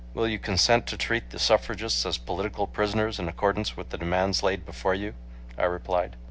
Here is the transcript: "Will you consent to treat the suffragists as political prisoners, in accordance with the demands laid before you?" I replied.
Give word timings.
"Will 0.15 0.27
you 0.27 0.39
consent 0.39 0.87
to 0.87 0.97
treat 0.97 1.29
the 1.29 1.37
suffragists 1.37 2.07
as 2.07 2.17
political 2.17 2.65
prisoners, 2.65 3.19
in 3.19 3.29
accordance 3.29 3.77
with 3.77 3.89
the 3.91 3.99
demands 3.99 4.41
laid 4.41 4.65
before 4.65 4.95
you?" 4.95 5.13
I 5.59 5.65
replied. 5.65 6.15